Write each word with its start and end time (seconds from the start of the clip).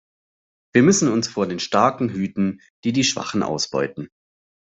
Wir 0.73 0.81
müssen 0.81 1.11
uns 1.11 1.27
vor 1.27 1.45
den 1.45 1.59
Starken 1.59 2.09
hüten, 2.09 2.59
die 2.83 2.91
die 2.91 3.03
Schwachen 3.03 3.43
ausbeuten. 3.43 4.09